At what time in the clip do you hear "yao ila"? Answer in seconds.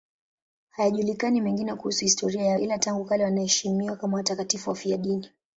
2.45-2.77